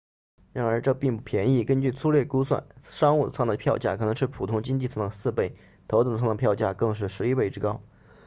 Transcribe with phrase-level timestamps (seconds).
[0.51, 5.55] 然而这并不便宜根据粗略估算商务舱的票价可能是普通经济舱的4倍
[5.87, 7.79] 头等舱的票价更是11倍之高